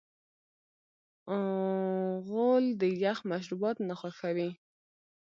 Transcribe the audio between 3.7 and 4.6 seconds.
نه خوښوي.